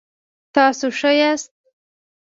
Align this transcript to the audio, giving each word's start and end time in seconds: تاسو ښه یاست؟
تاسو 0.55 0.87
ښه 0.99 1.11
یاست؟ 1.19 1.51